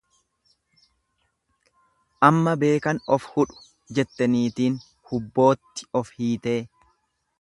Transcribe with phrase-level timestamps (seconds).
[2.29, 3.61] Amma beekan of hudhu
[3.99, 4.81] jette niitiin
[5.13, 6.57] hubbootti of hiitee.